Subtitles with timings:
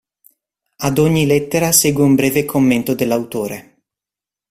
[0.77, 3.81] Ad ogni lettera segue un breve commento dell'autore.